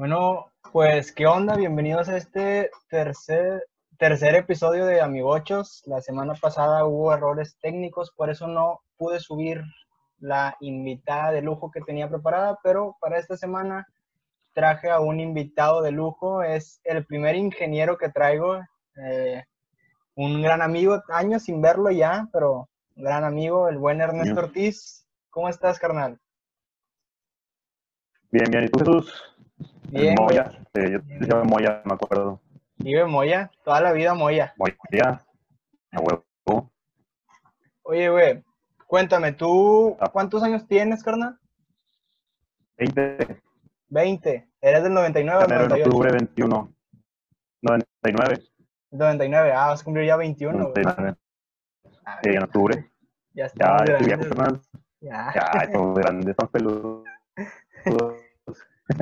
Bueno, 0.00 0.50
pues, 0.72 1.12
¿qué 1.12 1.26
onda? 1.26 1.56
Bienvenidos 1.56 2.08
a 2.08 2.16
este 2.16 2.70
tercer, 2.88 3.62
tercer 3.98 4.34
episodio 4.34 4.86
de 4.86 5.02
Amigochos. 5.02 5.82
La 5.84 6.00
semana 6.00 6.32
pasada 6.32 6.86
hubo 6.86 7.12
errores 7.12 7.58
técnicos, 7.60 8.10
por 8.16 8.30
eso 8.30 8.46
no 8.46 8.80
pude 8.96 9.20
subir 9.20 9.62
la 10.18 10.56
invitada 10.60 11.32
de 11.32 11.42
lujo 11.42 11.70
que 11.70 11.82
tenía 11.82 12.08
preparada, 12.08 12.58
pero 12.62 12.96
para 12.98 13.18
esta 13.18 13.36
semana 13.36 13.86
traje 14.54 14.88
a 14.88 15.00
un 15.00 15.20
invitado 15.20 15.82
de 15.82 15.90
lujo. 15.90 16.42
Es 16.42 16.80
el 16.84 17.04
primer 17.04 17.34
ingeniero 17.34 17.98
que 17.98 18.08
traigo, 18.08 18.58
eh, 19.04 19.44
un 20.14 20.40
gran 20.40 20.62
amigo, 20.62 21.02
años 21.10 21.42
sin 21.42 21.60
verlo 21.60 21.90
ya, 21.90 22.26
pero 22.32 22.70
un 22.96 23.04
gran 23.04 23.22
amigo, 23.22 23.68
el 23.68 23.76
buen 23.76 24.00
Ernesto 24.00 24.40
Ortiz. 24.40 25.06
¿Cómo 25.28 25.50
estás, 25.50 25.78
carnal? 25.78 26.18
Bien, 28.30 28.50
bien. 28.50 28.64
¿Y 28.64 28.68
tú, 28.68 28.78
Jesús? 28.78 29.30
Bien. 29.90 30.14
Moya. 30.18 30.50
Eh, 30.74 30.90
yo 30.92 31.00
te 31.02 31.26
llamo 31.26 31.44
Moya, 31.44 31.82
me 31.84 31.94
acuerdo. 31.94 32.40
Vive 32.76 33.04
Moya, 33.06 33.50
toda 33.64 33.80
la 33.80 33.92
vida 33.92 34.14
Moya. 34.14 34.54
Moya. 34.56 35.24
A 35.92 36.00
huevo. 36.00 36.70
Oye, 37.82 38.08
güey, 38.08 38.44
cuéntame, 38.86 39.32
¿tú 39.32 39.96
Ah. 40.00 40.08
cuántos 40.12 40.42
años 40.42 40.66
tienes, 40.66 41.02
carnal? 41.02 41.38
20. 42.78 43.42
20. 43.88 44.48
¿Eres 44.60 44.82
del 44.82 44.94
99 44.94 45.42
o 45.42 45.44
Enero, 45.44 45.60
98? 45.68 45.88
octubre 45.88 46.12
21. 46.12 46.72
99. 47.62 48.42
99. 48.92 49.52
Ah, 49.52 49.66
vas 49.68 49.80
a 49.80 49.84
cumplir 49.84 50.06
ya 50.06 50.16
21, 50.16 50.70
güey. 50.70 50.84
99. 50.84 51.16
Ah, 52.04 52.20
Sí, 52.22 52.30
en 52.30 52.42
octubre. 52.42 52.90
ya 53.34 53.44
Ya, 53.44 53.46
estamos 53.46 53.82
ya 53.86 54.16
grandes. 54.16 54.70
Ya. 55.00 55.32
Ya, 55.34 55.60
estamos 55.62 55.98
grandes, 55.98 56.26
estamos 56.28 56.50
peludos. 56.52 57.04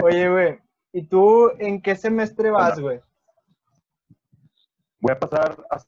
Oye, 0.03 0.29
güey, 0.31 0.59
¿y 0.93 1.07
tú 1.07 1.51
en 1.59 1.81
qué 1.81 1.97
semestre 1.97 2.51
vas, 2.51 2.79
güey? 2.81 3.01
Voy 5.01 5.13
a 5.13 5.19
pasar 5.19 5.57
a, 5.71 5.79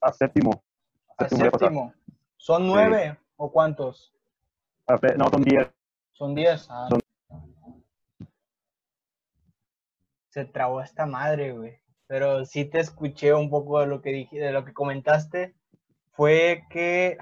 a 0.00 0.12
séptimo. 0.12 0.62
A 1.16 1.24
A 1.24 1.28
séptimo. 1.28 1.94
¿Son 2.36 2.66
nueve 2.66 3.18
o 3.36 3.50
cuántos? 3.50 4.12
No, 5.16 5.28
son 5.30 5.42
10. 5.42 5.68
Son 6.12 6.34
diez. 6.34 6.66
Ah. 6.70 6.88
Son- 6.90 7.00
Se 10.30 10.44
trabó 10.44 10.80
esta 10.82 11.06
madre, 11.06 11.52
güey. 11.52 11.78
Pero 12.06 12.44
sí 12.44 12.64
te 12.64 12.80
escuché 12.80 13.34
un 13.34 13.50
poco 13.50 13.80
de 13.80 13.86
lo 13.86 14.00
que 14.00 14.10
dije, 14.10 14.38
de 14.38 14.52
lo 14.52 14.64
que 14.64 14.72
comentaste. 14.72 15.54
Fue 16.12 16.64
que 16.70 17.18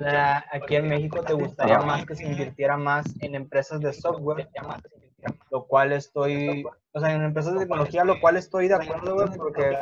la- 0.00 0.44
aquí 0.52 0.76
en 0.76 0.88
México 0.88 1.22
te 1.22 1.32
gustaría 1.32 1.80
más 1.80 2.04
que 2.06 2.14
se 2.16 2.26
invirtiera 2.26 2.76
más 2.76 3.06
en 3.20 3.34
empresas 3.34 3.80
de 3.80 3.92
software, 3.92 4.48
lo 5.50 5.66
cual 5.66 5.92
estoy, 5.92 6.64
o 6.92 7.00
sea, 7.00 7.12
en 7.14 7.22
empresas 7.22 7.54
de 7.54 7.60
tecnología, 7.60 8.04
lo 8.04 8.20
cual 8.20 8.36
estoy 8.36 8.68
de 8.68 8.74
acuerdo, 8.74 9.14
güey, 9.14 9.28
porque 9.36 9.78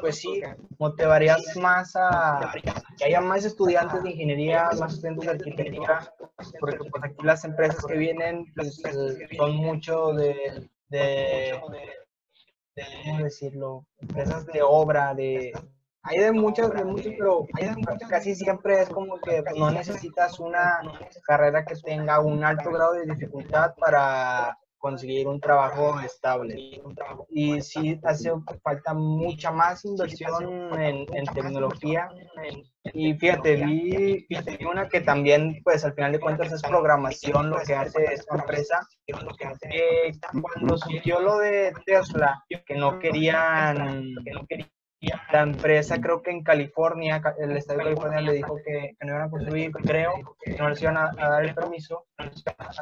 pues 0.00 0.16
sí, 0.18 0.42
motivarías 0.78 1.56
más 1.56 1.96
a 1.96 2.52
que 2.98 3.04
haya 3.04 3.20
más 3.20 3.44
estudiantes 3.44 4.02
de 4.02 4.10
ingeniería, 4.10 4.68
más 4.78 4.94
estudiantes 4.94 5.24
de 5.24 5.30
arquitectura, 5.32 6.12
porque 6.60 6.78
pues 6.90 7.04
aquí 7.04 7.22
las 7.22 7.44
empresas 7.44 7.84
que 7.86 7.96
vienen 7.96 8.52
pues, 8.54 8.82
son 9.36 9.56
mucho 9.56 10.12
de, 10.12 10.68
de, 10.88 11.60
de, 12.76 12.84
¿cómo 13.04 13.24
decirlo? 13.24 13.86
Empresas 13.98 14.46
de 14.46 14.60
obra, 14.62 15.14
de... 15.14 15.52
Hay 16.08 16.18
de 16.18 16.32
muchas, 16.32 16.72
de 16.72 16.84
muchas, 16.84 17.12
pero 17.18 17.46
hay 17.54 17.74
casi 18.08 18.34
siempre 18.34 18.82
es 18.82 18.88
como 18.88 19.18
que 19.20 19.42
no 19.56 19.70
necesitas 19.70 20.38
una 20.38 20.80
carrera 21.26 21.64
que 21.64 21.74
tenga 21.76 22.20
un 22.20 22.44
alto 22.44 22.70
grado 22.70 22.92
de 22.92 23.06
dificultad 23.06 23.74
para 23.76 24.56
conseguir 24.78 25.26
un 25.26 25.40
trabajo 25.40 26.00
estable. 26.00 26.80
Y 27.28 27.60
sí 27.60 27.98
hace 28.04 28.30
falta 28.62 28.94
mucha 28.94 29.50
más 29.50 29.84
inversión 29.84 30.80
en, 30.80 31.06
tecnología. 31.34 32.08
Y 32.94 33.14
fíjate, 33.14 33.56
vi, 33.56 34.26
vi 34.28 34.64
una 34.64 34.88
que 34.88 35.00
también, 35.00 35.60
pues 35.64 35.84
al 35.84 35.94
final 35.94 36.12
de 36.12 36.20
cuentas 36.20 36.52
es 36.52 36.62
programación 36.62 37.50
lo 37.50 37.58
que 37.66 37.74
hace 37.74 38.04
esta 38.12 38.36
empresa. 38.36 38.80
Cuando 40.40 40.78
surgió 40.78 41.20
lo 41.20 41.38
de 41.38 41.72
Tesla, 41.84 42.44
que 42.48 42.74
no 42.76 43.00
querían 43.00 44.14
la 45.32 45.42
empresa, 45.42 46.00
creo 46.00 46.22
que 46.22 46.30
en 46.30 46.42
California, 46.42 47.20
ca- 47.20 47.34
el 47.38 47.56
estado 47.56 47.78
de 47.80 47.84
California 47.86 48.20
le 48.20 48.32
dijo 48.34 48.56
que, 48.64 48.94
que 48.98 49.06
no 49.06 49.12
iban 49.12 49.22
a 49.22 49.30
construir, 49.30 49.72
creo, 49.72 50.12
que 50.40 50.52
no 50.56 50.68
les 50.68 50.80
iban 50.82 50.96
a, 50.96 51.10
a 51.18 51.28
dar 51.30 51.44
el 51.44 51.54
permiso, 51.54 52.06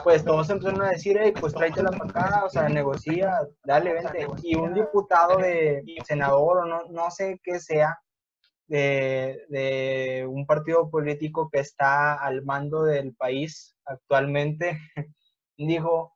pues 0.03 0.25
todos 0.25 0.51
empezaron 0.51 0.83
a 0.83 0.91
decir, 0.91 1.19
hey, 1.21 1.33
pues 1.39 1.55
tráetela 1.55 1.91
para 1.91 2.11
acá, 2.11 2.45
o 2.45 2.51
sea, 2.51 2.69
negocia, 2.69 3.39
dale, 3.65 3.95
vente. 3.95 4.27
Y 4.43 4.57
un 4.57 4.75
diputado 4.75 5.39
de 5.39 5.83
senador 6.07 6.59
o 6.59 6.65
no, 6.67 6.83
no 6.91 7.11
sé 7.11 7.41
qué 7.43 7.59
sea, 7.61 7.99
de, 8.67 9.45
de 9.49 10.27
un 10.29 10.47
partido 10.47 10.91
político 10.91 11.51
que 11.51 11.61
está 11.61 12.15
al 12.15 12.43
mando 12.45 12.83
del 12.85 13.15
país 13.15 13.77
actualmente, 13.85 14.79
dijo, 15.59 16.15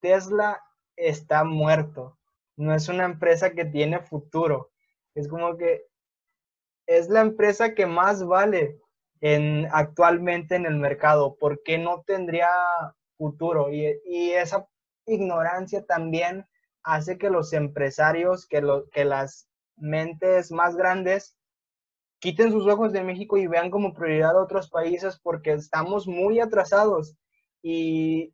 Tesla 0.00 0.60
está 0.96 1.44
muerto, 1.44 2.18
no 2.56 2.74
es 2.74 2.88
una 2.88 3.04
empresa 3.04 3.50
que 3.52 3.64
tiene 3.64 4.00
futuro. 4.00 4.70
Es 5.18 5.28
como 5.28 5.56
que 5.56 5.84
es 6.86 7.08
la 7.08 7.20
empresa 7.20 7.74
que 7.74 7.86
más 7.86 8.24
vale 8.24 8.78
en, 9.20 9.68
actualmente 9.72 10.54
en 10.54 10.66
el 10.66 10.76
mercado. 10.76 11.36
¿Por 11.36 11.62
qué 11.62 11.78
no 11.78 12.02
tendría 12.06 12.48
futuro? 13.16 13.70
Y, 13.72 14.00
y 14.04 14.30
esa 14.30 14.66
ignorancia 15.06 15.84
también 15.84 16.46
hace 16.82 17.18
que 17.18 17.30
los 17.30 17.52
empresarios, 17.52 18.46
que, 18.46 18.60
lo, 18.60 18.88
que 18.90 19.04
las 19.04 19.48
mentes 19.76 20.50
más 20.50 20.76
grandes 20.76 21.36
quiten 22.20 22.50
sus 22.50 22.66
ojos 22.66 22.92
de 22.92 23.02
México 23.02 23.36
y 23.36 23.46
vean 23.46 23.70
como 23.70 23.94
prioridad 23.94 24.36
a 24.36 24.42
otros 24.42 24.70
países 24.70 25.18
porque 25.22 25.52
estamos 25.52 26.06
muy 26.06 26.40
atrasados. 26.40 27.16
Y 27.62 28.32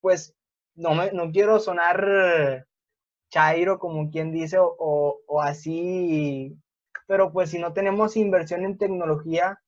pues 0.00 0.34
no, 0.74 0.94
me, 0.94 1.12
no 1.12 1.30
quiero 1.30 1.58
sonar 1.60 2.66
chairo, 3.32 3.78
como 3.80 4.10
quien 4.10 4.32
dice, 4.32 4.58
o, 4.60 5.20
o, 5.26 5.42
así, 5.42 6.56
pero 7.08 7.32
pues 7.32 7.50
si 7.50 7.58
no 7.60 7.72
tenemos 7.74 8.16
inversión 8.16 8.64
en 8.64 8.78
tecnología, 8.78 9.60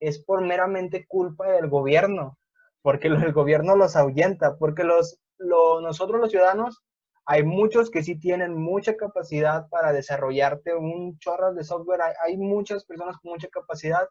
es 0.00 0.18
por 0.24 0.42
meramente 0.42 1.06
culpa 1.06 1.48
del 1.50 1.68
gobierno, 1.68 2.38
porque 2.82 3.08
el 3.08 3.32
gobierno 3.32 3.76
los 3.76 3.96
ahuyenta, 3.96 4.56
porque 4.58 4.84
los, 4.84 5.18
lo- 5.38 5.80
nosotros 5.80 6.20
los 6.20 6.30
ciudadanos, 6.30 6.82
hay 7.26 7.42
muchos 7.44 7.90
que 7.90 8.02
sí 8.02 8.18
tienen 8.18 8.54
mucha 8.56 8.96
capacidad 8.96 9.68
para 9.68 9.92
desarrollarte 9.92 10.74
un 10.74 11.18
chorro 11.18 11.52
de 11.54 11.64
software, 11.64 12.00
hay 12.24 12.36
muchas 12.38 12.84
personas 12.86 13.18
con 13.18 13.32
mucha 13.32 13.48
capacidad, 13.48 14.08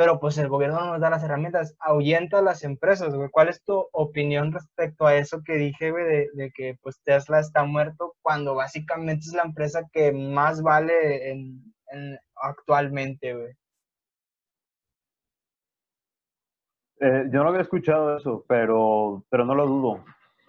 pero 0.00 0.18
pues 0.18 0.38
el 0.38 0.48
gobierno 0.48 0.80
no 0.80 0.92
nos 0.92 1.00
da 1.02 1.10
las 1.10 1.22
herramientas, 1.22 1.76
ahuyenta 1.78 2.38
a 2.38 2.42
las 2.42 2.64
empresas, 2.64 3.14
güey. 3.14 3.28
¿Cuál 3.28 3.50
es 3.50 3.62
tu 3.62 3.86
opinión 3.92 4.50
respecto 4.50 5.04
a 5.04 5.14
eso 5.14 5.42
que 5.44 5.56
dije, 5.56 5.90
güey, 5.90 6.26
de, 6.32 6.50
que 6.54 6.78
pues 6.80 7.02
Tesla 7.04 7.38
está 7.38 7.64
muerto 7.64 8.14
cuando 8.22 8.54
básicamente 8.54 9.26
es 9.26 9.34
la 9.34 9.42
empresa 9.42 9.86
que 9.92 10.10
más 10.10 10.62
vale 10.62 11.32
en- 11.32 11.74
actualmente, 12.34 13.34
güey? 13.34 13.52
Eh, 17.00 17.28
yo 17.30 17.42
no 17.42 17.50
había 17.50 17.60
escuchado 17.60 18.16
eso, 18.16 18.42
pero, 18.48 19.22
pero 19.28 19.44
no 19.44 19.54
lo 19.54 19.66
dudo, 19.66 20.04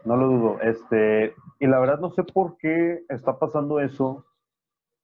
no 0.06 0.16
lo 0.16 0.28
dudo. 0.28 0.61
Este, 0.61 1.35
y 1.59 1.67
la 1.67 1.81
verdad 1.81 2.00
no 2.00 2.11
sé 2.11 2.23
por 2.23 2.56
qué 2.56 3.03
está 3.09 3.38
pasando 3.38 3.81
eso, 3.81 4.25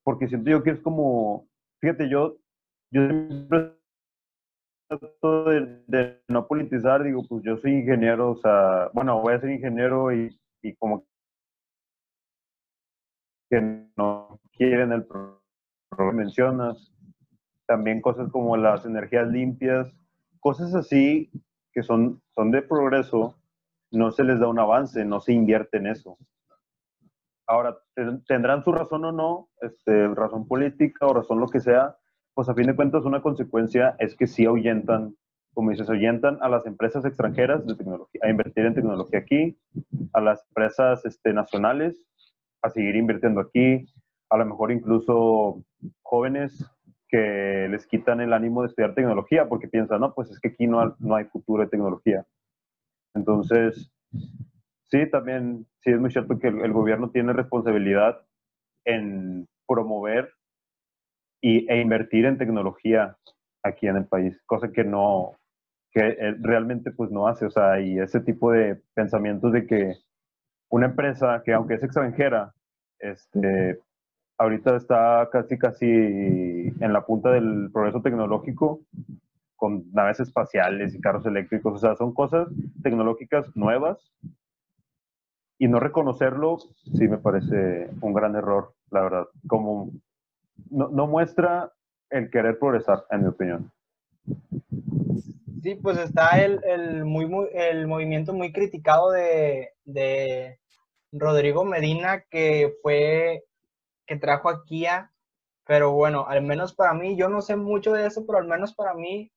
porque 0.05 0.29
siento 0.29 0.49
yo 0.51 0.63
que 0.63 0.69
es 0.71 0.79
como, 0.79 1.49
fíjate, 1.81 2.07
yo, 2.07 2.37
yo 2.91 3.09
siempre 3.09 3.76
trato 4.87 5.45
de, 5.45 6.21
no 6.27 6.47
politizar, 6.47 7.03
digo, 7.03 7.23
pues 7.27 7.43
yo 7.43 7.57
soy 7.57 7.73
ingeniero, 7.73 8.31
o 8.31 8.37
sea, 8.37 8.89
bueno, 8.93 9.21
voy 9.21 9.33
a 9.33 9.39
ser 9.39 9.49
ingeniero 9.51 10.13
y, 10.13 10.39
y 10.61 10.73
como 10.75 11.05
que 13.49 13.85
no 13.95 14.39
quieren 14.53 14.91
el 14.91 15.05
pro- 15.05 15.41
pro- 15.89 16.09
que 16.11 16.15
mencionas, 16.15 16.93
también 17.65 18.01
cosas 18.01 18.29
como 18.31 18.55
las 18.57 18.85
energías 18.85 19.27
limpias, 19.27 19.93
cosas 20.39 20.73
así 20.73 21.31
que 21.71 21.83
son, 21.83 22.21
son 22.35 22.51
de 22.51 22.61
progreso, 22.61 23.35
no 23.91 24.11
se 24.11 24.23
les 24.23 24.39
da 24.39 24.47
un 24.47 24.59
avance, 24.59 25.05
no 25.05 25.19
se 25.19 25.33
invierte 25.33 25.77
en 25.77 25.87
eso. 25.87 26.17
Ahora, 27.45 27.77
ten- 27.93 28.23
tendrán 28.25 28.63
su 28.63 28.71
razón 28.71 29.05
o 29.05 29.11
no, 29.11 29.49
este, 29.61 30.07
razón 30.09 30.47
política 30.47 31.05
o 31.07 31.13
razón 31.13 31.39
lo 31.39 31.47
que 31.47 31.59
sea, 31.61 31.95
pues 32.37 32.49
a 32.49 32.53
fin 32.53 32.67
de 32.67 32.75
cuentas 32.75 33.03
una 33.03 33.23
consecuencia 33.23 33.95
es 33.97 34.15
que 34.15 34.27
sí 34.27 34.45
ahuyentan, 34.45 35.15
como 35.55 35.71
dices, 35.71 35.89
ahuyentan 35.89 36.37
a 36.39 36.49
las 36.49 36.67
empresas 36.67 37.03
extranjeras 37.03 37.65
de 37.65 37.73
tecnología, 37.73 38.21
a 38.23 38.29
invertir 38.29 38.67
en 38.67 38.75
tecnología 38.75 39.17
aquí, 39.17 39.57
a 40.13 40.21
las 40.21 40.45
empresas 40.49 41.03
este, 41.03 41.33
nacionales 41.33 41.99
a 42.61 42.69
seguir 42.69 42.95
invirtiendo 42.95 43.41
aquí, 43.41 43.87
a 44.29 44.37
lo 44.37 44.45
mejor 44.45 44.71
incluso 44.71 45.63
jóvenes 46.03 46.63
que 47.07 47.67
les 47.71 47.87
quitan 47.87 48.21
el 48.21 48.31
ánimo 48.33 48.61
de 48.61 48.67
estudiar 48.67 48.93
tecnología 48.93 49.49
porque 49.49 49.67
piensan, 49.67 50.01
no, 50.01 50.13
pues 50.13 50.29
es 50.29 50.39
que 50.39 50.49
aquí 50.49 50.67
no, 50.67 50.95
no 50.99 51.15
hay 51.15 51.25
futuro 51.25 51.63
de 51.63 51.69
tecnología. 51.69 52.23
Entonces, 53.15 53.91
sí, 54.91 55.09
también, 55.09 55.65
sí 55.79 55.89
es 55.89 55.99
muy 55.99 56.11
cierto 56.11 56.37
que 56.37 56.49
el, 56.49 56.71
gobierno 56.71 57.09
tiene 57.09 57.33
responsabilidad 57.33 58.21
en 58.85 59.47
promover 59.67 60.29
y, 61.41 61.69
e 61.71 61.81
invertir 61.81 62.25
en 62.25 62.37
tecnología 62.37 63.17
aquí 63.63 63.87
en 63.87 63.97
el 63.97 64.05
país, 64.05 64.41
cosa 64.45 64.71
que 64.71 64.83
no, 64.83 65.33
que 65.91 66.35
realmente 66.39 66.91
pues 66.91 67.11
no 67.11 67.27
hace, 67.27 67.45
o 67.45 67.49
sea, 67.51 67.79
y 67.79 67.99
ese 67.99 68.19
tipo 68.21 68.51
de 68.51 68.81
pensamientos 68.93 69.51
de 69.51 69.65
que 69.65 69.95
una 70.69 70.87
empresa 70.87 71.41
que 71.45 71.53
aunque 71.53 71.75
es 71.75 71.83
extranjera, 71.83 72.53
este, 72.99 73.79
ahorita 74.37 74.75
está 74.75 75.29
casi 75.31 75.57
casi 75.57 75.85
en 75.85 76.93
la 76.93 77.05
punta 77.05 77.31
del 77.31 77.69
progreso 77.71 78.01
tecnológico 78.01 78.81
con 79.55 79.91
naves 79.91 80.19
espaciales 80.19 80.93
y 80.93 81.01
carros 81.01 81.25
eléctricos, 81.25 81.73
o 81.73 81.77
sea, 81.79 81.95
son 81.95 82.13
cosas 82.13 82.47
tecnológicas 82.83 83.55
nuevas 83.55 84.13
y 85.57 85.67
no 85.67 85.79
reconocerlo 85.79 86.59
sí 86.93 87.07
me 87.07 87.17
parece 87.17 87.89
un 88.01 88.13
gran 88.13 88.35
error, 88.35 88.73
la 88.91 89.01
verdad, 89.01 89.27
como 89.47 89.91
no, 90.69 90.89
no 90.89 91.07
muestra 91.07 91.73
el 92.09 92.29
querer 92.29 92.57
progresar, 92.59 93.05
en 93.11 93.21
mi 93.21 93.27
opinión. 93.27 93.71
Sí, 95.61 95.75
pues 95.75 95.97
está 95.97 96.43
el, 96.43 96.61
el, 96.63 97.05
muy, 97.05 97.29
el 97.53 97.87
movimiento 97.87 98.33
muy 98.33 98.51
criticado 98.51 99.11
de, 99.11 99.73
de 99.85 100.59
Rodrigo 101.11 101.65
Medina, 101.65 102.23
que 102.29 102.73
fue, 102.81 103.43
que 104.05 104.17
trajo 104.17 104.49
a 104.49 104.63
Kia, 104.65 105.11
pero 105.65 105.91
bueno, 105.91 106.25
al 106.27 106.41
menos 106.43 106.73
para 106.73 106.93
mí, 106.93 107.17
yo 107.17 107.27
no 107.27 107.41
sé 107.41 107.55
mucho 107.55 107.91
de 107.93 108.07
eso, 108.07 108.25
pero 108.25 108.39
al 108.39 108.47
menos 108.47 108.73
para 108.73 108.93
mí 108.93 109.31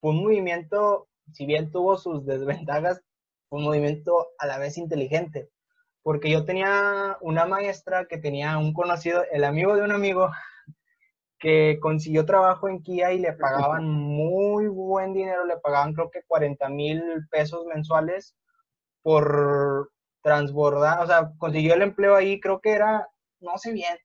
fue 0.00 0.10
un 0.10 0.22
movimiento, 0.22 1.08
si 1.32 1.46
bien 1.46 1.70
tuvo 1.70 1.96
sus 1.96 2.26
desventajas, 2.26 3.02
fue 3.48 3.60
un 3.60 3.66
movimiento 3.66 4.28
a 4.38 4.46
la 4.46 4.58
vez 4.58 4.78
inteligente, 4.78 5.50
porque 6.02 6.30
yo 6.30 6.44
tenía 6.44 7.16
una 7.20 7.46
maestra 7.46 8.06
que 8.06 8.18
tenía 8.18 8.58
un 8.58 8.72
conocido, 8.72 9.24
el 9.32 9.44
amigo 9.44 9.74
de 9.74 9.82
un 9.82 9.92
amigo, 9.92 10.30
que 11.38 11.78
consiguió 11.80 12.26
trabajo 12.26 12.68
en 12.68 12.82
Kia 12.82 13.12
y 13.12 13.18
le 13.18 13.32
pagaban 13.32 13.88
muy 13.88 14.68
buen 14.68 15.14
dinero, 15.14 15.46
le 15.46 15.56
pagaban 15.56 15.94
creo 15.94 16.10
que 16.10 16.22
40 16.26 16.68
mil 16.68 17.02
pesos 17.30 17.64
mensuales 17.66 18.36
por 19.02 19.90
transbordar, 20.22 21.02
o 21.02 21.06
sea, 21.06 21.32
consiguió 21.38 21.74
el 21.74 21.82
empleo 21.82 22.14
ahí, 22.14 22.38
creo 22.40 22.60
que 22.60 22.72
era, 22.72 23.08
no 23.40 23.56
sé 23.56 23.72
bien 23.72 23.96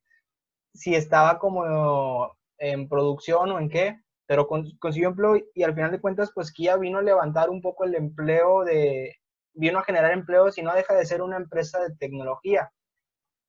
si 0.74 0.96
estaba 0.96 1.40
como 1.40 2.36
en 2.58 2.88
producción 2.88 3.52
o 3.52 3.60
en 3.60 3.70
qué, 3.70 4.00
pero 4.28 4.48
consiguió 4.48 5.10
empleo 5.10 5.42
y 5.54 5.64
al 5.64 5.74
final 5.74 5.92
de 5.92 6.02
cuentas, 6.02 6.32
pues 6.34 6.52
Kia 6.52 6.78
vino 6.78 7.00
a 7.00 7.04
levantar 7.04 7.50
un 7.50 7.62
poco 7.62 7.84
el 7.84 7.96
empleo 7.96 8.64
de, 8.64 9.16
vino 9.56 9.80
a 9.80 9.84
generar 9.84 10.12
empleos 10.12 10.58
y 10.58 10.62
no 10.62 10.74
deja 10.74 10.94
de 10.94 11.06
ser 11.06 11.22
una 11.22 11.38
empresa 11.38 11.80
de 11.80 11.96
tecnología. 11.96 12.72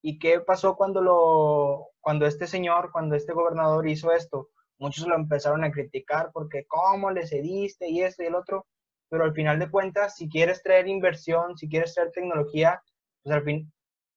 ¿Y 0.02 0.18
qué 0.18 0.40
pasó 0.40 0.76
cuando, 0.76 1.00
lo, 1.02 1.88
cuando 2.00 2.26
este 2.26 2.46
señor, 2.46 2.90
cuando 2.92 3.16
este 3.16 3.32
gobernador 3.32 3.88
hizo 3.88 4.12
esto? 4.12 4.50
Muchos 4.78 5.06
lo 5.06 5.14
empezaron 5.14 5.64
a 5.64 5.70
criticar 5.70 6.30
porque 6.32 6.66
cómo 6.66 7.10
le 7.10 7.26
cediste 7.26 7.88
y 7.88 8.02
esto 8.02 8.22
y 8.22 8.26
el 8.26 8.34
otro, 8.34 8.66
pero 9.08 9.24
al 9.24 9.32
final 9.34 9.58
de 9.58 9.70
cuentas, 9.70 10.16
si 10.16 10.28
quieres 10.28 10.62
traer 10.62 10.86
inversión, 10.86 11.56
si 11.56 11.68
quieres 11.68 11.94
traer 11.94 12.12
tecnología, 12.12 12.82
pues 13.22 13.34
al 13.34 13.42
fin 13.42 13.72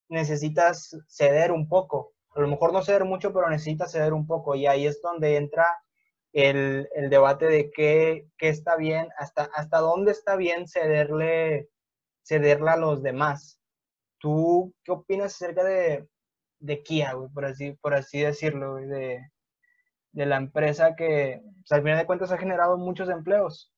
necesitas 0.10 0.98
ceder 1.08 1.52
un 1.52 1.68
poco. 1.68 2.14
A 2.36 2.42
lo 2.42 2.48
mejor 2.48 2.74
no 2.74 2.82
ceder 2.82 3.06
mucho, 3.06 3.34
pero 3.34 3.50
necesitas 3.50 3.92
ceder 3.92 4.14
un 4.14 4.28
poco. 4.28 4.56
Y 4.56 4.68
ahí 4.68 4.86
es 4.86 5.02
donde 5.02 5.38
entra 5.38 5.66
el, 6.34 6.90
el 6.96 7.10
debate 7.10 7.46
de 7.48 7.72
qué, 7.72 8.28
qué, 8.38 8.50
está 8.50 8.76
bien, 8.76 9.10
hasta, 9.18 9.50
hasta 9.54 9.80
dónde 9.80 10.12
está 10.12 10.36
bien 10.36 10.68
cederle, 10.68 11.70
cederle 12.24 12.70
a 12.72 12.78
los 12.78 13.02
demás. 13.02 13.60
¿Tú 14.20 14.74
qué 14.84 14.92
opinas 14.92 15.34
acerca 15.34 15.64
de, 15.64 16.08
de 16.60 16.84
Kia, 16.84 17.14
güey, 17.14 17.30
por 17.30 17.46
así, 17.46 17.72
por 17.82 17.94
así 17.94 18.20
decirlo, 18.20 18.74
güey, 18.74 18.86
de, 18.86 19.32
de 20.12 20.26
la 20.26 20.38
empresa 20.38 20.96
que 20.96 21.42
pues, 21.44 21.72
al 21.72 21.82
final 21.82 21.98
de 21.98 22.06
cuentas 22.06 22.32
ha 22.32 22.38
generado 22.38 22.78
muchos 22.78 23.10
empleos? 23.10 23.74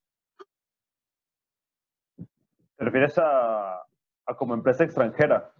¿Te 2.17 2.85
refieres 2.85 3.17
a, 3.17 3.75
a 3.75 4.35
como 4.37 4.53
empresa 4.53 4.83
extranjera? 4.83 5.53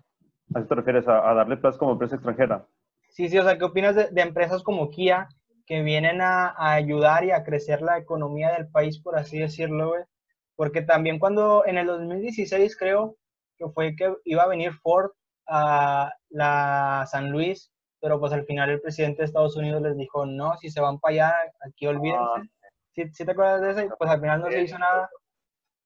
¿A 0.53 0.61
qué 0.61 0.67
te 0.67 0.75
refieres? 0.75 1.07
¿A, 1.07 1.33
darle 1.33 1.57
plazo 1.57 1.77
como 1.77 1.93
empresa 1.93 2.15
extranjera? 2.15 2.67
Sí, 3.09 3.29
sí, 3.29 3.37
o 3.37 3.43
sea, 3.43 3.57
¿qué 3.57 3.65
opinas 3.65 3.95
de, 3.95 4.09
de 4.09 4.21
empresas 4.21 4.63
como 4.63 4.89
Kia 4.89 5.27
que 5.65 5.83
vienen 5.83 6.21
a, 6.21 6.47
a, 6.47 6.73
ayudar 6.73 7.23
y 7.23 7.31
a 7.31 7.43
crecer 7.43 7.81
la 7.81 7.97
economía 7.97 8.51
del 8.53 8.69
país, 8.69 8.99
por 8.99 9.17
así 9.17 9.37
decirlo, 9.37 9.89
güey? 9.89 10.03
Porque 10.61 10.83
también 10.83 11.17
cuando 11.17 11.65
en 11.65 11.79
el 11.79 11.87
2016 11.87 12.77
creo 12.77 13.17
que 13.57 13.67
fue 13.69 13.95
que 13.95 14.13
iba 14.25 14.43
a 14.43 14.47
venir 14.47 14.71
Ford 14.73 15.09
a 15.47 16.13
la 16.29 17.03
San 17.09 17.31
Luis, 17.31 17.71
pero 17.99 18.19
pues 18.19 18.31
al 18.31 18.45
final 18.45 18.69
el 18.69 18.79
presidente 18.79 19.23
de 19.23 19.25
Estados 19.25 19.55
Unidos 19.55 19.81
les 19.81 19.97
dijo, 19.97 20.23
no, 20.27 20.55
si 20.57 20.69
se 20.69 20.79
van 20.79 20.99
para 20.99 21.13
allá, 21.13 21.35
aquí 21.67 21.87
olvídense. 21.87 22.21
Ah. 22.21 22.69
¿Sí, 22.93 23.25
te 23.25 23.31
acuerdas 23.31 23.75
de 23.75 23.85
eso? 23.85 23.95
Pues 23.97 24.11
al 24.11 24.21
final 24.21 24.41
no 24.41 24.51
se 24.51 24.61
hizo 24.61 24.77
nada. 24.77 25.09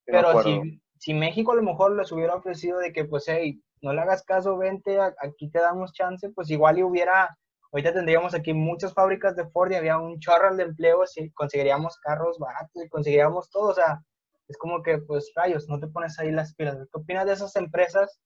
Pero 0.04 0.44
si, 0.44 0.82
si 0.98 1.14
México 1.14 1.54
a 1.54 1.56
lo 1.56 1.64
mejor 1.64 1.96
les 1.96 2.12
hubiera 2.12 2.36
ofrecido 2.36 2.80
de 2.80 2.92
que, 2.92 3.06
pues, 3.06 3.24
hey, 3.30 3.58
no 3.82 3.94
le 3.94 4.02
hagas 4.02 4.24
caso, 4.24 4.58
vente, 4.58 5.00
aquí 5.00 5.50
te 5.50 5.60
damos 5.60 5.94
chance, 5.94 6.30
pues 6.32 6.50
igual 6.50 6.80
y 6.80 6.84
hubiera, 6.84 7.38
ahorita 7.72 7.94
tendríamos 7.94 8.36
aquí 8.36 8.54
muchas 8.54 8.94
fábricas 8.94 9.38
de 9.38 9.48
Ford 9.48 9.72
y 9.72 9.76
había 9.76 9.98
un 9.98 10.20
chorro 10.20 10.54
de 10.54 10.64
empleos 10.64 11.16
y 11.16 11.32
conseguiríamos 11.32 11.98
carros 12.00 12.38
baratos 12.40 12.84
y 12.84 12.90
conseguiríamos 12.90 13.50
todo, 13.50 13.70
o 13.70 13.74
sea, 13.74 14.02
es 14.48 14.58
como 14.58 14.84
que, 14.84 15.00
pues, 15.00 15.32
rayos, 15.36 15.68
no 15.68 15.80
te 15.80 15.88
pones 15.88 16.20
ahí 16.20 16.32
las 16.32 16.54
pilas. 16.56 16.78
¿Qué 16.78 17.00
opinas 17.00 17.26
de 17.26 17.34
esas 17.34 17.56
empresas 17.56 18.20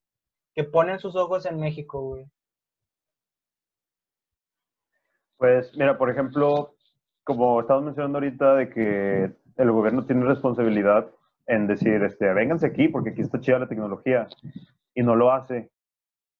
que 0.53 0.63
ponen 0.63 0.99
sus 0.99 1.15
ojos 1.15 1.45
en 1.45 1.59
México, 1.59 2.01
güey? 2.01 2.25
Pues, 5.37 5.75
mira, 5.77 5.97
por 5.97 6.09
ejemplo, 6.09 6.75
como 7.23 7.61
estamos 7.61 7.83
mencionando 7.83 8.17
ahorita 8.17 8.55
de 8.55 8.69
que 8.69 9.33
el 9.55 9.71
gobierno 9.71 10.05
tiene 10.05 10.25
responsabilidad 10.25 11.09
en 11.47 11.67
decir, 11.67 12.03
este, 12.03 12.33
vénganse 12.33 12.67
aquí 12.67 12.87
porque 12.89 13.11
aquí 13.11 13.21
está 13.21 13.39
chida 13.39 13.59
la 13.59 13.67
tecnología 13.67 14.27
y 14.93 15.03
no 15.03 15.15
lo 15.15 15.31
hace, 15.31 15.71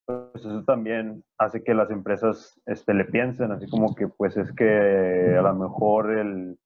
pues 0.06 0.44
eso 0.44 0.64
también 0.64 1.24
hace 1.38 1.62
que 1.62 1.74
las 1.74 1.90
empresas 1.90 2.60
este, 2.66 2.94
le 2.94 3.04
piensen, 3.04 3.52
así 3.52 3.68
como 3.68 3.94
que 3.94 4.08
pues 4.08 4.36
es 4.36 4.52
que 4.52 5.36
a 5.38 5.42
lo 5.42 5.54
mejor 5.54 6.10
el, 6.10 6.58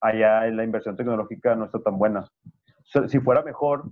allá 0.00 0.46
la 0.46 0.64
inversión 0.64 0.96
tecnológica 0.96 1.54
no 1.54 1.64
está 1.64 1.80
tan 1.80 1.98
buena 1.98 2.28
si 3.06 3.20
fuera 3.20 3.42
mejor, 3.42 3.84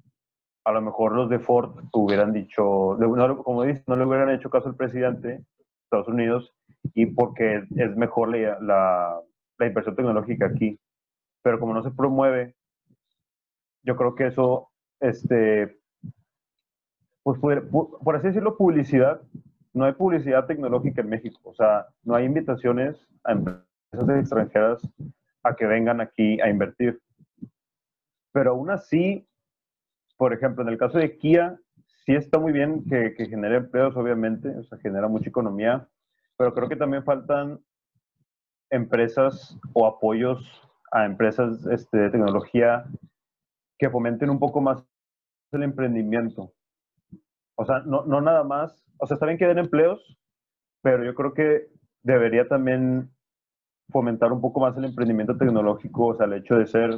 a 0.64 0.72
lo 0.72 0.80
mejor 0.80 1.12
los 1.12 1.28
de 1.28 1.38
Ford 1.38 1.84
hubieran 1.92 2.32
dicho, 2.32 2.96
como 3.44 3.62
dice, 3.62 3.84
no 3.86 3.96
le 3.96 4.04
hubieran 4.04 4.30
hecho 4.30 4.50
caso 4.50 4.68
al 4.68 4.76
presidente 4.76 5.28
de 5.28 5.44
Estados 5.84 6.08
Unidos 6.08 6.54
y 6.94 7.06
porque 7.06 7.64
es 7.76 7.96
mejor 7.96 8.36
la, 8.36 8.58
la, 9.58 9.66
inversión 9.66 9.94
tecnológica 9.96 10.46
aquí. 10.46 10.78
Pero 11.42 11.60
como 11.60 11.74
no 11.74 11.82
se 11.82 11.90
promueve, 11.90 12.54
yo 13.84 13.96
creo 13.96 14.14
que 14.14 14.26
eso, 14.26 14.70
este, 15.00 15.78
pues 17.22 17.38
por, 17.38 17.68
por 17.70 18.16
así 18.16 18.28
decirlo, 18.28 18.56
publicidad, 18.56 19.20
no 19.72 19.84
hay 19.84 19.92
publicidad 19.92 20.46
tecnológica 20.46 21.02
en 21.02 21.10
México. 21.10 21.38
O 21.44 21.54
sea, 21.54 21.86
no 22.02 22.14
hay 22.14 22.24
invitaciones 22.24 22.96
a 23.24 23.32
empresas 23.32 24.20
extranjeras 24.20 24.88
a 25.42 25.54
que 25.54 25.66
vengan 25.66 26.00
aquí 26.00 26.40
a 26.40 26.48
invertir. 26.48 27.00
Pero 28.36 28.50
aún 28.50 28.68
así, 28.68 29.26
por 30.18 30.34
ejemplo, 30.34 30.62
en 30.62 30.68
el 30.68 30.76
caso 30.76 30.98
de 30.98 31.16
Kia, 31.16 31.58
sí 32.04 32.14
está 32.14 32.38
muy 32.38 32.52
bien 32.52 32.84
que, 32.84 33.14
que 33.14 33.30
genere 33.30 33.56
empleos, 33.56 33.96
obviamente, 33.96 34.50
o 34.50 34.62
sea, 34.64 34.76
genera 34.76 35.08
mucha 35.08 35.30
economía, 35.30 35.88
pero 36.36 36.52
creo 36.52 36.68
que 36.68 36.76
también 36.76 37.02
faltan 37.02 37.58
empresas 38.68 39.58
o 39.72 39.86
apoyos 39.86 40.44
a 40.92 41.06
empresas 41.06 41.64
este, 41.68 41.96
de 41.96 42.10
tecnología 42.10 42.84
que 43.78 43.88
fomenten 43.88 44.28
un 44.28 44.38
poco 44.38 44.60
más 44.60 44.84
el 45.52 45.62
emprendimiento. 45.62 46.52
O 47.54 47.64
sea, 47.64 47.78
no, 47.86 48.04
no 48.04 48.20
nada 48.20 48.44
más, 48.44 48.84
o 48.98 49.06
sea, 49.06 49.14
está 49.14 49.24
bien 49.24 49.38
que 49.38 49.46
den 49.46 49.60
empleos, 49.60 50.18
pero 50.82 51.06
yo 51.06 51.14
creo 51.14 51.32
que 51.32 51.70
debería 52.02 52.46
también 52.46 53.10
fomentar 53.88 54.30
un 54.30 54.42
poco 54.42 54.60
más 54.60 54.76
el 54.76 54.84
emprendimiento 54.84 55.38
tecnológico, 55.38 56.08
o 56.08 56.14
sea, 56.14 56.26
el 56.26 56.34
hecho 56.34 56.56
de 56.56 56.66
ser 56.66 56.90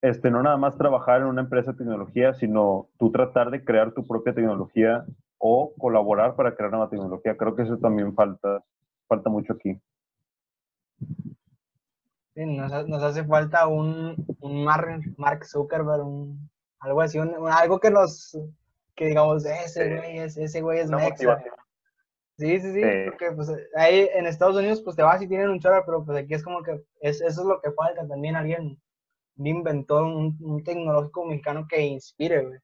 este, 0.00 0.30
no 0.30 0.42
nada 0.42 0.56
más 0.56 0.76
trabajar 0.76 1.20
en 1.20 1.26
una 1.26 1.42
empresa 1.42 1.72
de 1.72 1.78
tecnología, 1.78 2.34
sino 2.34 2.88
tú 2.98 3.10
tratar 3.10 3.50
de 3.50 3.64
crear 3.64 3.92
tu 3.92 4.06
propia 4.06 4.34
tecnología 4.34 5.04
o 5.38 5.72
colaborar 5.78 6.36
para 6.36 6.54
crear 6.54 6.70
nueva 6.70 6.90
tecnología. 6.90 7.36
Creo 7.36 7.54
que 7.54 7.62
eso 7.62 7.78
también 7.78 8.14
falta, 8.14 8.62
falta 9.08 9.30
mucho 9.30 9.54
aquí. 9.54 9.80
Sí, 12.34 12.46
nos, 12.46 13.02
hace 13.02 13.24
falta 13.24 13.66
un, 13.66 14.14
un 14.40 14.64
Mark 14.64 15.44
Zuckerberg, 15.44 16.06
un, 16.06 16.48
algo 16.80 17.00
así, 17.00 17.18
algo 17.18 17.80
que 17.80 17.90
nos, 17.90 18.38
que 18.94 19.06
digamos, 19.06 19.44
ese 19.44 19.96
güey 19.96 20.18
es, 20.18 20.36
ese 20.36 20.60
güey 20.60 20.80
es 20.80 20.90
mexa. 20.90 21.42
Sí, 22.36 22.60
sí, 22.60 22.72
sí, 22.72 22.80
porque 23.06 23.32
pues 23.34 23.52
ahí 23.74 24.08
en 24.14 24.26
Estados 24.26 24.56
Unidos 24.56 24.80
pues 24.82 24.94
te 24.94 25.02
vas 25.02 25.20
y 25.20 25.26
tienen 25.26 25.48
un 25.48 25.58
chorro, 25.58 25.82
pero 25.84 26.04
pues 26.04 26.18
aquí 26.18 26.34
es 26.34 26.44
como 26.44 26.62
que 26.62 26.80
es, 27.00 27.20
eso 27.20 27.40
es 27.40 27.46
lo 27.46 27.60
que 27.60 27.72
falta 27.72 28.06
también 28.06 28.36
alguien 28.36 28.78
inventó 29.38 30.04
un, 30.04 30.62
tecnológico 30.64 31.24
mexicano 31.24 31.66
que 31.68 31.80
inspire, 31.82 32.44
güey. 32.44 32.58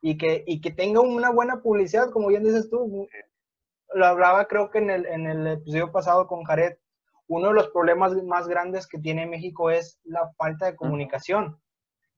y 0.00 0.16
que, 0.16 0.44
y 0.46 0.60
que 0.60 0.70
tenga 0.70 1.00
una 1.00 1.30
buena 1.30 1.62
publicidad, 1.62 2.10
como 2.10 2.28
bien 2.28 2.44
dices 2.44 2.70
tú. 2.70 3.08
Lo 3.94 4.06
hablaba 4.06 4.46
creo 4.46 4.70
que 4.70 4.78
en 4.78 4.90
el, 4.90 5.06
en 5.06 5.26
el 5.26 5.46
episodio 5.46 5.92
pasado 5.92 6.26
con 6.26 6.44
Jared, 6.44 6.76
uno 7.28 7.48
de 7.48 7.54
los 7.54 7.68
problemas 7.70 8.14
más 8.24 8.48
grandes 8.48 8.86
que 8.86 8.98
tiene 8.98 9.26
México 9.26 9.70
es 9.70 9.98
la 10.04 10.32
falta 10.36 10.66
de 10.66 10.76
comunicación. 10.76 11.58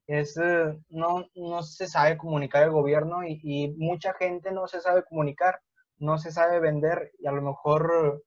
Es, 0.06 0.37
eh, 0.37 0.76
no, 0.90 1.26
no 1.34 1.62
se 1.62 1.87
sabe 1.87 2.18
comunicar 2.18 2.64
el 2.64 2.70
gobierno 2.70 3.25
y, 3.25 3.40
y, 3.42 3.70
mucha 3.76 4.12
gente 4.14 4.52
no 4.52 4.66
se 4.68 4.80
sabe 4.80 5.02
comunicar, 5.04 5.61
no 5.99 6.18
se 6.18 6.30
sabe 6.30 6.61
vender 6.61 7.11
y 7.18 7.26
a 7.26 7.32
lo 7.32 7.40
mejor 7.40 8.23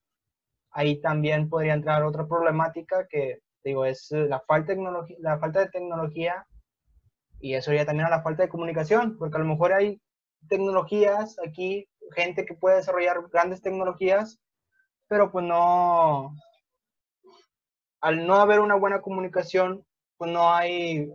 ahí 0.71 0.99
también 1.01 1.49
podría 1.49 1.73
entrar 1.73 2.03
otra 2.03 2.27
problemática 2.27 3.07
que, 3.07 3.41
digo, 3.63 3.85
es 3.85 4.11
eh, 4.11 4.27
la 4.27 4.39
falta 4.41 4.73
de, 4.73 4.81
la 5.19 5.39
falta 5.39 5.59
de 5.59 5.69
tecnología 5.69 6.45
y 7.39 7.53
eso 7.53 7.73
ya 7.73 7.85
también 7.85 8.07
a 8.07 8.09
la 8.09 8.23
falta 8.23 8.43
de 8.43 8.49
comunicación, 8.49 9.17
porque 9.17 9.37
a 9.37 9.39
lo 9.39 9.45
mejor 9.45 9.73
hay 9.73 10.01
tecnologías 10.49 11.37
aquí, 11.45 11.87
gente 12.15 12.45
que 12.45 12.55
puede 12.55 12.77
desarrollar 12.77 13.27
grandes 13.29 13.61
tecnologías, 13.61 14.39
pero 15.07 15.31
pues 15.31 15.45
no, 15.45 16.33
al 18.01 18.25
no 18.25 18.35
haber 18.35 18.59
una 18.59 18.75
buena 18.75 19.01
comunicación, 19.01 19.85
pues 20.17 20.31
no 20.31 20.53
hay, 20.53 21.11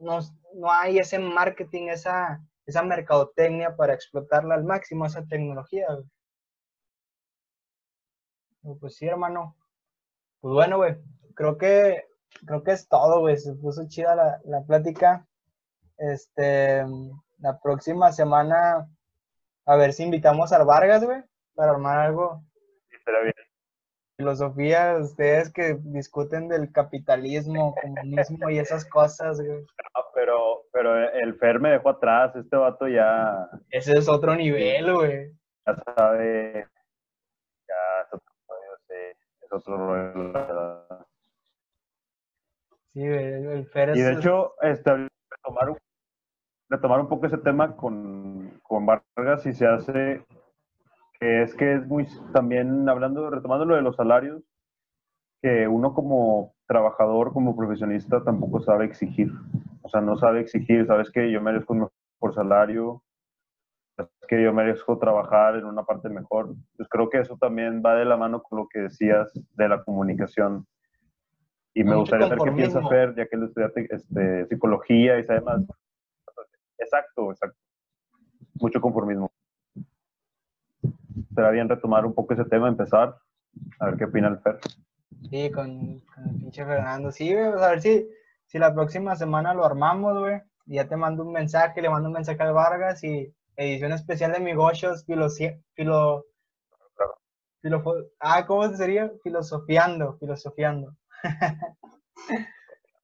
no, 0.00 0.18
no 0.54 0.72
hay 0.72 0.98
ese 0.98 1.18
marketing, 1.18 1.88
esa, 1.88 2.40
esa 2.66 2.82
mercadotecnia 2.82 3.76
para 3.76 3.94
explotarla 3.94 4.54
al 4.54 4.64
máximo, 4.64 5.06
esa 5.06 5.24
tecnología. 5.26 5.86
Pues 8.80 8.96
sí, 8.96 9.06
hermano. 9.06 9.56
Pues 10.40 10.52
bueno, 10.52 10.76
güey, 10.78 10.96
creo 11.36 11.56
que, 11.56 12.04
creo 12.44 12.64
que 12.64 12.72
es 12.72 12.88
todo, 12.88 13.20
güey. 13.20 13.36
Se 13.36 13.54
puso 13.54 13.86
chida 13.86 14.16
la, 14.16 14.40
la 14.44 14.62
plática. 14.62 15.24
Este, 15.98 16.84
la 17.38 17.58
próxima 17.60 18.12
semana, 18.12 18.88
a 19.66 19.76
ver 19.76 19.92
si 19.92 20.02
invitamos 20.02 20.52
al 20.52 20.66
Vargas, 20.66 21.04
güey, 21.04 21.22
para 21.54 21.72
armar 21.72 21.98
algo. 21.98 22.42
Espera 22.90 23.20
bien. 23.22 23.34
Filosofía, 24.16 24.96
ustedes 24.98 25.52
que 25.52 25.76
discuten 25.80 26.48
del 26.48 26.72
capitalismo, 26.72 27.74
comunismo 27.82 28.48
y 28.48 28.58
esas 28.58 28.86
cosas, 28.86 29.38
güey. 29.38 29.60
No, 29.60 30.04
pero, 30.14 30.64
pero 30.72 30.96
el 31.10 31.34
Fer 31.38 31.60
me 31.60 31.70
dejó 31.70 31.90
atrás, 31.90 32.34
este 32.34 32.56
vato 32.56 32.88
ya. 32.88 33.46
Ese 33.70 33.92
es 33.92 34.08
otro 34.08 34.34
nivel, 34.34 34.94
güey. 34.94 35.32
Ya 35.66 35.76
sabe, 35.94 36.66
ya 37.68 38.02
es 38.02 38.14
otro 38.14 38.34
rollo, 38.48 38.78
es 39.42 39.52
otro 39.52 39.76
rollo, 39.76 40.85
Sí, 42.96 43.04
el 43.04 43.66
Fer 43.66 43.90
es... 43.90 43.98
Y 43.98 44.00
de 44.00 44.14
hecho, 44.14 44.54
este, 44.62 44.90
retomar 45.30 45.68
un, 45.68 45.76
retomar 46.70 46.98
un 46.98 47.08
poco 47.08 47.26
ese 47.26 47.36
tema 47.36 47.76
con, 47.76 48.58
con 48.62 48.86
Vargas 48.86 49.44
y 49.44 49.52
se 49.52 49.66
hace 49.66 50.24
que 51.20 51.42
es 51.42 51.54
que 51.54 51.74
es 51.74 51.86
muy, 51.86 52.08
también 52.32 52.88
hablando, 52.88 53.28
retomando 53.28 53.66
lo 53.66 53.76
de 53.76 53.82
los 53.82 53.96
salarios, 53.96 54.42
que 55.42 55.68
uno 55.68 55.92
como 55.92 56.54
trabajador, 56.66 57.34
como 57.34 57.54
profesionista, 57.54 58.24
tampoco 58.24 58.62
sabe 58.62 58.86
exigir. 58.86 59.30
O 59.82 59.90
sea, 59.90 60.00
no 60.00 60.16
sabe 60.16 60.40
exigir, 60.40 60.86
sabes 60.86 61.10
que 61.10 61.30
yo 61.30 61.42
merezco 61.42 61.74
un 61.74 61.90
mejor 62.20 62.34
salario, 62.34 63.02
sabes 63.94 64.10
que 64.26 64.42
yo 64.42 64.54
merezco 64.54 64.98
trabajar 64.98 65.56
en 65.56 65.66
una 65.66 65.84
parte 65.84 66.08
mejor. 66.08 66.54
Pues 66.78 66.88
creo 66.88 67.10
que 67.10 67.18
eso 67.18 67.36
también 67.36 67.82
va 67.84 67.94
de 67.94 68.06
la 68.06 68.16
mano 68.16 68.42
con 68.42 68.58
lo 68.60 68.68
que 68.68 68.80
decías 68.80 69.30
de 69.34 69.68
la 69.68 69.84
comunicación. 69.84 70.66
Y 71.76 71.84
me 71.84 71.94
gustaría 71.94 72.28
saber 72.28 72.42
qué 72.44 72.52
piensa 72.52 72.88
Fer, 72.88 73.14
ya 73.14 73.26
que 73.26 73.36
él 73.36 73.44
estudia 73.44 73.70
este, 73.90 74.46
psicología 74.46 75.18
y 75.18 75.24
sabe 75.24 75.42
más. 75.42 75.62
Exacto, 76.78 77.30
exacto. 77.30 77.58
Mucho 78.54 78.80
conformismo 78.80 79.30
será 81.34 81.50
bien 81.50 81.68
retomar 81.68 82.06
un 82.06 82.14
poco 82.14 82.34
ese 82.34 82.44
tema, 82.44 82.68
empezar, 82.68 83.16
a 83.78 83.86
ver 83.86 83.96
qué 83.96 84.04
opina 84.04 84.28
el 84.28 84.38
Fer. 84.38 84.58
Sí, 85.30 85.50
con, 85.50 86.00
con 86.00 86.28
el 86.28 86.36
pinche 86.36 86.64
Fernando. 86.64 87.12
Sí, 87.12 87.32
güey, 87.32 87.50
pues 87.50 87.62
a 87.62 87.70
ver 87.70 87.82
si, 87.82 88.08
si 88.46 88.58
la 88.58 88.74
próxima 88.74 89.16
semana 89.16 89.54
lo 89.54 89.64
armamos, 89.64 90.18
güey. 90.18 90.40
Ya 90.66 90.88
te 90.88 90.96
mando 90.96 91.22
un 91.22 91.32
mensaje, 91.32 91.80
le 91.80 91.90
mando 91.90 92.08
un 92.08 92.14
mensaje 92.14 92.42
al 92.42 92.52
Vargas 92.52 93.04
y 93.04 93.32
edición 93.56 93.92
especial 93.92 94.32
de 94.32 94.40
Migochos, 94.40 95.04
filo, 95.04 95.28
filo, 95.74 96.24
filo, 97.62 97.82
ah, 98.18 98.44
¿cómo 98.46 98.68
sería? 98.74 99.12
Filosofiando, 99.22 100.16
filosofiando. 100.18 100.96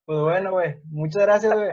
Pues 0.05 0.21
bueno, 0.21 0.51
güey, 0.53 0.77
muchas 0.91 1.23
gracias, 1.23 1.55
güey. 1.55 1.73